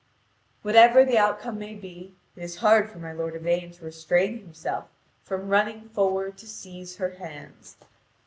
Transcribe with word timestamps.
Whatever 0.63 1.05
the 1.05 1.19
outcome 1.19 1.59
may 1.59 1.75
be, 1.75 2.15
it 2.35 2.41
is 2.41 2.55
hard 2.55 2.89
for 2.89 2.97
my 2.97 3.13
lord 3.13 3.35
Yvain 3.35 3.69
to 3.73 3.85
restrain 3.85 4.39
himself 4.39 4.85
from 5.23 5.47
running 5.47 5.89
forward 5.89 6.39
to 6.39 6.47
seize 6.47 6.95
her 6.95 7.11
hands. 7.11 7.75